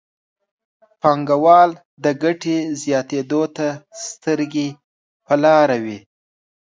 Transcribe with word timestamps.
پانګوال 1.01 1.71
د 2.03 2.05
ګټې 2.23 2.57
زیاتېدو 2.81 3.41
ته 3.55 3.67
سترګې 4.07 4.67
په 5.25 5.33
لاره 5.43 5.77
وي. 5.85 5.99